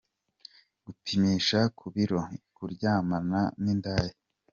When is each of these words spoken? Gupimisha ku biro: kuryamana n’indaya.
Gupimisha 0.83 1.59
ku 1.77 1.85
biro: 1.95 2.21
kuryamana 2.55 3.39
n’indaya. 3.63 4.13